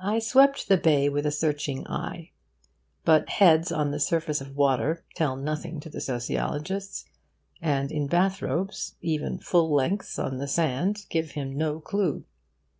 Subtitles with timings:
[0.00, 2.32] I swept the bay with a searching eye;
[3.04, 7.08] but heads on the surface of water tell nothing to the sociologist,
[7.62, 12.24] and in bath robes even full lengths on the sand give him no clue.